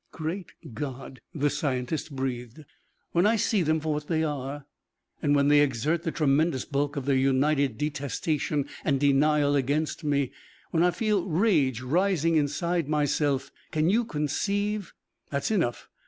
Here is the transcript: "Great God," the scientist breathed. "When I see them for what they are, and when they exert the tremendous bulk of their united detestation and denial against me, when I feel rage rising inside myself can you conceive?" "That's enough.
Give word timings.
"Great 0.11 0.53
God," 0.73 1.21
the 1.31 1.51
scientist 1.51 2.15
breathed. 2.15 2.61
"When 3.11 3.27
I 3.27 3.35
see 3.35 3.61
them 3.61 3.79
for 3.79 3.93
what 3.93 4.07
they 4.07 4.23
are, 4.23 4.65
and 5.21 5.35
when 5.35 5.47
they 5.47 5.59
exert 5.61 6.01
the 6.01 6.11
tremendous 6.11 6.65
bulk 6.65 6.95
of 6.95 7.05
their 7.05 7.15
united 7.15 7.77
detestation 7.77 8.67
and 8.83 8.99
denial 8.99 9.55
against 9.55 10.03
me, 10.03 10.31
when 10.71 10.81
I 10.81 10.89
feel 10.89 11.27
rage 11.29 11.81
rising 11.81 12.35
inside 12.35 12.89
myself 12.89 13.51
can 13.69 13.91
you 13.91 14.03
conceive?" 14.03 14.95
"That's 15.29 15.51
enough. 15.51 15.87